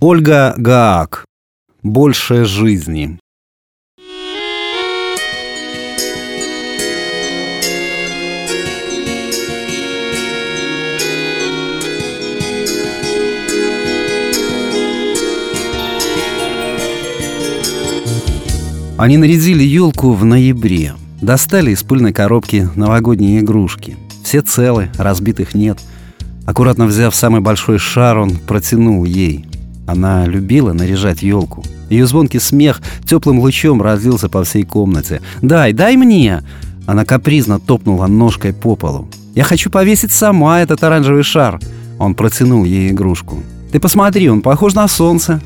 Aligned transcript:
Ольга 0.00 0.54
Гаак. 0.56 1.24
Больше 1.82 2.44
жизни. 2.44 3.18
Они 18.96 19.16
нарядили 19.16 19.64
елку 19.64 20.12
в 20.12 20.24
ноябре. 20.24 20.94
Достали 21.20 21.72
из 21.72 21.82
пыльной 21.82 22.12
коробки 22.12 22.68
новогодние 22.76 23.40
игрушки. 23.40 23.96
Все 24.22 24.42
целы, 24.42 24.90
разбитых 24.96 25.56
нет. 25.56 25.80
Аккуратно 26.46 26.86
взяв 26.86 27.16
самый 27.16 27.40
большой 27.40 27.78
шар, 27.78 28.18
он 28.18 28.36
протянул 28.36 29.04
ей. 29.04 29.47
Она 29.88 30.26
любила 30.26 30.74
наряжать 30.74 31.22
елку. 31.22 31.64
Ее 31.88 32.06
звонкий 32.06 32.40
смех 32.40 32.82
теплым 33.06 33.38
лучом 33.38 33.80
разлился 33.80 34.28
по 34.28 34.44
всей 34.44 34.62
комнате. 34.64 35.22
«Дай, 35.40 35.72
дай 35.72 35.96
мне!» 35.96 36.42
Она 36.86 37.06
капризно 37.06 37.58
топнула 37.58 38.06
ножкой 38.06 38.52
по 38.52 38.76
полу. 38.76 39.08
«Я 39.34 39.44
хочу 39.44 39.70
повесить 39.70 40.12
сама 40.12 40.60
этот 40.60 40.84
оранжевый 40.84 41.22
шар!» 41.22 41.58
Он 41.98 42.14
протянул 42.14 42.64
ей 42.64 42.90
игрушку. 42.90 43.42
«Ты 43.72 43.80
посмотри, 43.80 44.28
он 44.28 44.42
похож 44.42 44.74
на 44.74 44.86
солнце!» 44.88 45.40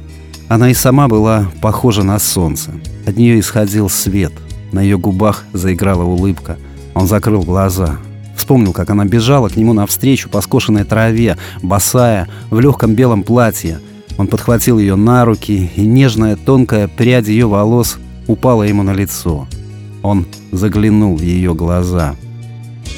Она 0.49 0.71
и 0.71 0.75
сама 0.75 1.07
была 1.07 1.47
похожа 1.61 2.03
на 2.03 2.19
солнце. 2.19 2.73
От 3.07 3.17
нее 3.17 3.39
исходил 3.39 3.89
свет. 3.89 4.33
На 4.73 4.81
ее 4.81 4.99
губах 4.99 5.45
заиграла 5.53 6.03
улыбка. 6.03 6.59
Он 6.95 7.07
закрыл 7.07 7.43
глаза. 7.43 7.99
Вспомнил, 8.37 8.73
как 8.73 8.91
она 8.91 9.05
бежала 9.05 9.49
к 9.49 9.55
нему 9.57 9.73
навстречу 9.73 10.29
по 10.29 10.41
скошенной 10.41 10.83
траве, 10.83 11.39
босая, 11.63 12.29
в 12.51 12.59
легком 12.59 12.97
белом 12.97 13.23
платье. 13.23 13.79
Он 14.19 14.27
подхватил 14.27 14.79
ее 14.79 14.97
на 14.97 15.25
руки, 15.25 15.71
и 15.75 15.87
нежная 15.87 16.37
тонкая 16.37 16.89
прядь 16.89 17.29
ее 17.29 17.47
волос 17.47 17.99
упала 18.27 18.63
ему 18.63 18.83
на 18.83 18.93
лицо. 18.93 19.47
Он 20.03 20.27
заглянул 20.51 21.17
в 21.17 21.23
ее 21.23 21.55
глаза. 21.55 22.17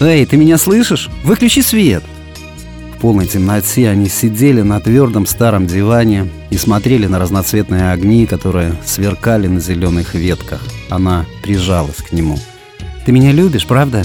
«Эй, 0.00 0.26
ты 0.26 0.36
меня 0.36 0.58
слышишь? 0.58 1.08
Выключи 1.24 1.62
свет!» 1.62 2.02
В 2.96 3.00
полной 3.00 3.26
темноте 3.26 3.88
они 3.88 4.08
сидели 4.08 4.62
на 4.62 4.80
твердом 4.80 5.26
старом 5.26 5.66
диване 5.66 6.30
и 6.50 6.56
смотрели 6.56 7.06
на 7.06 7.18
разноцветные 7.18 7.92
огни, 7.92 8.26
которые 8.26 8.74
сверкали 8.84 9.46
на 9.46 9.60
зеленых 9.60 10.14
ветках. 10.14 10.62
Она 10.88 11.26
прижалась 11.42 11.96
к 11.96 12.12
нему. 12.12 12.38
«Ты 13.04 13.12
меня 13.12 13.32
любишь, 13.32 13.66
правда?» 13.66 14.04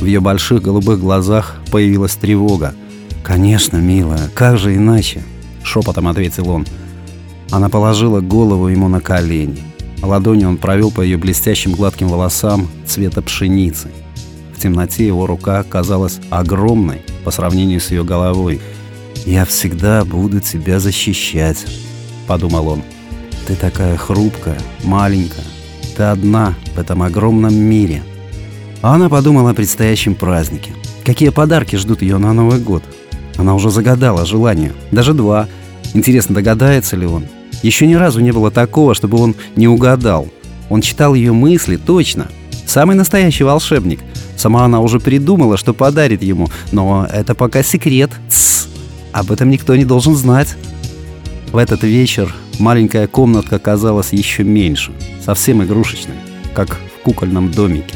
В 0.00 0.04
ее 0.04 0.20
больших 0.20 0.62
голубых 0.62 1.00
глазах 1.00 1.56
появилась 1.70 2.14
тревога. 2.16 2.74
«Конечно, 3.22 3.76
милая, 3.76 4.30
как 4.34 4.58
же 4.58 4.74
иначе?»— 4.74 5.22
шепотом 5.66 6.08
ответил 6.08 6.48
он. 6.48 6.66
Она 7.50 7.68
положила 7.68 8.20
голову 8.20 8.68
ему 8.68 8.88
на 8.88 9.00
колени. 9.00 9.62
Ладонью 10.02 10.48
он 10.48 10.56
провел 10.56 10.90
по 10.90 11.00
ее 11.00 11.16
блестящим 11.16 11.72
гладким 11.72 12.08
волосам 12.08 12.68
цвета 12.86 13.22
пшеницы. 13.22 13.90
В 14.54 14.60
темноте 14.60 15.06
его 15.06 15.26
рука 15.26 15.62
казалась 15.62 16.18
огромной 16.30 17.02
по 17.24 17.30
сравнению 17.30 17.80
с 17.80 17.90
ее 17.90 18.04
головой. 18.04 18.60
«Я 19.24 19.44
всегда 19.44 20.04
буду 20.04 20.40
тебя 20.40 20.78
защищать»,— 20.78 21.66
подумал 22.26 22.68
он. 22.68 22.82
«Ты 23.46 23.54
такая 23.54 23.96
хрупкая, 23.96 24.58
маленькая. 24.84 25.44
Ты 25.96 26.04
одна 26.04 26.54
в 26.74 26.78
этом 26.78 27.02
огромном 27.02 27.54
мире». 27.54 28.02
А 28.82 28.94
она 28.94 29.08
подумала 29.08 29.50
о 29.50 29.54
предстоящем 29.54 30.14
празднике. 30.14 30.72
Какие 31.04 31.30
подарки 31.30 31.76
ждут 31.76 32.02
ее 32.02 32.18
на 32.18 32.32
Новый 32.32 32.60
год? 32.60 32.82
Она 33.36 33.54
уже 33.54 33.70
загадала 33.70 34.24
желание. 34.24 34.72
Даже 34.90 35.14
два. 35.14 35.48
Интересно, 35.94 36.34
догадается 36.34 36.96
ли 36.96 37.06
он? 37.06 37.24
Еще 37.62 37.86
ни 37.86 37.94
разу 37.94 38.20
не 38.20 38.32
было 38.32 38.50
такого, 38.50 38.94
чтобы 38.94 39.18
он 39.18 39.34
не 39.56 39.68
угадал. 39.68 40.28
Он 40.68 40.80
читал 40.80 41.14
ее 41.14 41.32
мысли 41.32 41.76
точно. 41.76 42.28
Самый 42.66 42.96
настоящий 42.96 43.44
волшебник. 43.44 44.00
Сама 44.36 44.64
она 44.64 44.80
уже 44.80 45.00
придумала, 45.00 45.56
что 45.56 45.72
подарит 45.72 46.22
ему. 46.22 46.48
Но 46.72 47.06
это 47.10 47.34
пока 47.34 47.62
секрет. 47.62 48.10
Тссс. 48.28 48.68
Об 49.12 49.30
этом 49.32 49.48
никто 49.48 49.74
не 49.76 49.84
должен 49.84 50.14
знать. 50.14 50.56
В 51.52 51.56
этот 51.56 51.84
вечер 51.84 52.34
маленькая 52.58 53.06
комнатка 53.06 53.58
казалась 53.58 54.12
еще 54.12 54.44
меньше. 54.44 54.92
Совсем 55.24 55.62
игрушечной, 55.62 56.16
как 56.54 56.70
в 56.70 57.02
кукольном 57.02 57.50
домике. 57.50 57.94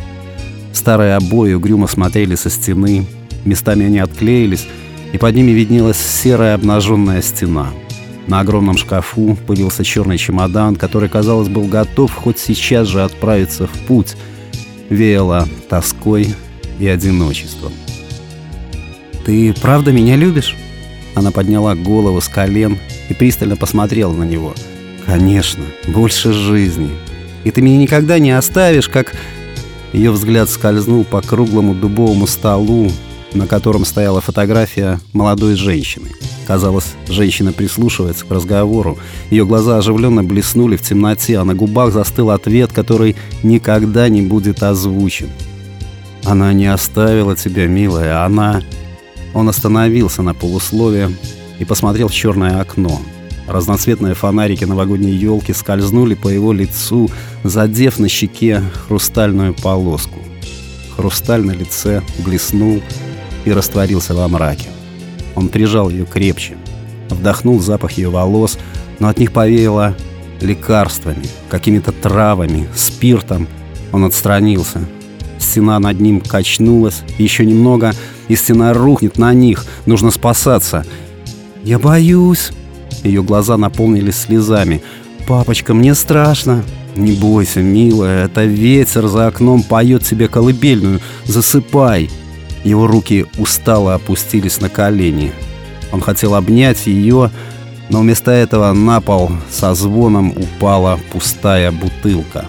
Старые 0.73 1.17
обои 1.17 1.53
угрюмо 1.53 1.87
смотрели 1.89 2.37
со 2.37 2.49
стены. 2.49 3.05
Местами 3.45 3.87
они 3.87 3.99
отклеились, 3.99 4.67
и 5.13 5.19
под 5.19 5.35
ними 5.35 5.51
виднелась 5.51 5.99
серая 5.99 6.55
обнаженная 6.55 7.23
стена. 7.23 7.71
На 8.27 8.41
огромном 8.41 8.77
шкафу 8.77 9.37
пылился 9.47 9.83
черный 9.83 10.19
чемодан, 10.19 10.77
который, 10.77 11.09
казалось, 11.09 11.49
был 11.49 11.65
готов 11.65 12.13
хоть 12.15 12.39
сейчас 12.39 12.87
же 12.87 13.03
отправиться 13.03 13.67
в 13.67 13.73
путь. 13.87 14.17
Веяло 14.89 15.49
тоской 15.69 16.35
и 16.79 16.87
одиночеством. 16.87 17.73
«Ты 19.25 19.53
правда 19.55 19.93
меня 19.93 20.17
любишь?» 20.17 20.57
Она 21.15 21.33
подняла 21.33 21.75
голову 21.75 22.21
с 22.21 22.29
колен 22.29 22.79
и 23.09 23.15
пристально 23.15 23.57
посмотрела 23.57 24.13
на 24.13 24.25
него. 24.25 24.55
«Конечно, 25.05 25.65
больше 25.89 26.33
жизни. 26.33 26.91
И 27.43 27.51
ты 27.51 27.63
меня 27.63 27.79
никогда 27.79 28.19
не 28.19 28.31
оставишь, 28.31 28.89
как...» 28.89 29.15
Ее 29.93 30.13
взгляд 30.13 30.49
скользнул 30.49 31.05
по 31.05 31.21
круглому 31.21 31.75
дубовому 31.75 32.29
столу, 32.29 32.93
на 33.35 33.47
котором 33.47 33.85
стояла 33.85 34.21
фотография 34.21 35.01
молодой 35.13 35.55
женщины. 35.55 36.09
Казалось, 36.47 36.95
женщина 37.09 37.53
прислушивается 37.53 38.27
к 38.27 38.31
разговору. 38.31 38.99
Ее 39.31 39.47
глаза 39.47 39.79
оживленно 39.79 40.25
блеснули 40.25 40.77
в 40.77 40.83
темноте, 40.83 41.39
а 41.39 41.45
на 41.45 41.55
губах 41.55 41.93
застыл 41.93 42.31
ответ, 42.31 42.73
который 42.73 43.17
никогда 43.43 44.09
не 44.09 44.23
будет 44.23 44.63
озвучен. 44.63 45.29
«Она 46.25 46.53
не 46.53 46.67
оставила 46.67 47.37
тебя, 47.37 47.67
милая, 47.67 48.25
она...» 48.25 48.63
Он 49.33 49.49
остановился 49.49 50.23
на 50.23 50.35
полусловие 50.35 51.17
и 51.61 51.65
посмотрел 51.65 52.09
в 52.09 52.15
черное 52.15 52.61
окно. 52.61 53.01
Разноцветные 53.47 54.15
фонарики 54.15 54.65
новогодней 54.65 55.13
елки 55.13 55.53
скользнули 55.53 56.15
по 56.15 56.29
его 56.29 56.53
лицу, 56.53 57.11
задев 57.45 57.99
на 57.99 58.09
щеке 58.09 58.63
хрустальную 58.87 59.55
полоску. 59.55 60.19
Хрусталь 60.97 61.45
на 61.45 61.53
лице 61.53 62.03
блеснул 62.19 62.83
и 63.45 63.53
растворился 63.53 64.15
во 64.15 64.29
мраке. 64.29 64.69
Он 65.35 65.49
прижал 65.49 65.91
ее 65.91 66.05
крепче, 66.05 66.57
вдохнул 67.09 67.61
запах 67.61 67.93
ее 67.93 68.11
волос, 68.11 68.59
но 68.99 69.09
от 69.09 69.19
них 69.19 69.33
повеяло 69.33 69.95
лекарствами, 70.41 71.27
какими-то 71.49 71.93
травами, 71.93 72.69
спиртом. 72.75 73.47
Он 73.93 74.05
отстранился. 74.05 74.81
Стена 75.39 75.79
над 75.79 76.01
ним 76.01 76.21
качнулась, 76.21 77.03
еще 77.19 77.47
немного, 77.47 77.93
и 78.29 78.37
стена 78.37 78.73
рухнет 78.75 79.19
на 79.19 79.33
них. 79.33 79.65
Нужно 79.87 80.11
спасаться. 80.11 80.85
«Я 81.63 81.79
боюсь», 81.79 82.53
ее 83.03 83.23
глаза 83.23 83.57
наполнились 83.57 84.17
слезами. 84.17 84.83
«Папочка, 85.27 85.75
мне 85.75 85.95
страшно!» 85.95 86.65
«Не 86.97 87.13
бойся, 87.13 87.61
милая, 87.61 88.27
это 88.27 88.45
ветер 88.45 89.07
за 89.07 89.29
окном 89.29 89.63
поет 89.63 90.03
тебе 90.03 90.29
колыбельную. 90.29 91.01
Засыпай!» 91.25 92.11
Его 92.65 92.87
руки 92.87 93.27
устало 93.39 93.95
опустились 93.95 94.61
на 94.61 94.69
колени. 94.69 95.33
Он 95.93 96.01
хотел 96.01 96.35
обнять 96.35 96.87
ее, 96.87 97.31
но 97.89 98.01
вместо 98.01 98.31
этого 98.31 98.73
на 98.73 99.01
пол 99.01 99.31
со 99.51 99.75
звоном 99.75 100.31
упала 100.37 100.99
пустая 101.13 101.73
бутылка. 101.73 102.47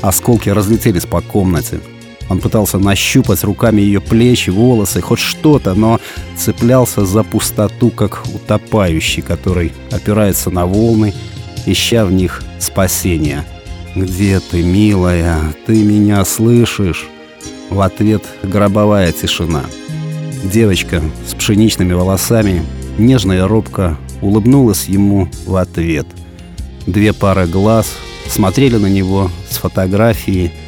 Осколки 0.00 0.48
разлетелись 0.48 1.06
по 1.06 1.20
комнате. 1.20 1.80
Он 2.28 2.40
пытался 2.40 2.78
нащупать 2.78 3.42
руками 3.42 3.80
ее 3.80 4.00
плечи, 4.00 4.50
волосы, 4.50 5.00
хоть 5.00 5.18
что-то, 5.18 5.74
но 5.74 5.98
цеплялся 6.36 7.04
за 7.04 7.22
пустоту, 7.22 7.90
как 7.90 8.22
утопающий, 8.34 9.22
который 9.22 9.72
опирается 9.90 10.50
на 10.50 10.66
волны, 10.66 11.14
ища 11.66 12.04
в 12.04 12.12
них 12.12 12.42
спасения. 12.58 13.44
«Где 13.96 14.40
ты, 14.40 14.62
милая? 14.62 15.54
Ты 15.66 15.82
меня 15.82 16.24
слышишь?» 16.24 17.08
В 17.70 17.80
ответ 17.80 18.22
гробовая 18.42 19.12
тишина. 19.12 19.64
Девочка 20.44 21.02
с 21.26 21.34
пшеничными 21.34 21.92
волосами, 21.92 22.64
нежная 22.98 23.46
робко, 23.46 23.96
улыбнулась 24.22 24.86
ему 24.86 25.28
в 25.46 25.56
ответ. 25.56 26.06
Две 26.86 27.12
пары 27.12 27.46
глаз 27.46 27.96
смотрели 28.28 28.76
на 28.76 28.86
него 28.86 29.30
с 29.50 29.56
фотографии– 29.56 30.52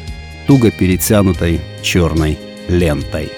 туго 0.51 0.69
перетянутой 0.69 1.61
черной 1.81 2.37
лентой. 2.67 3.31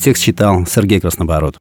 Текст 0.00 0.22
читал 0.22 0.64
Сергей 0.66 1.00
Краснобород. 1.00 1.58